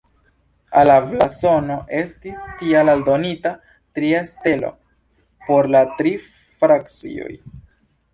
Al 0.79 0.87
la 0.91 0.93
blazono 1.09 1.73
estis 1.97 2.39
tial 2.61 2.91
aldonita 2.93 3.51
tria 3.99 4.23
stelo 4.31 4.71
por 5.51 5.69
la 5.77 5.83
tri 6.01 6.15
frakcioj. 6.63 7.29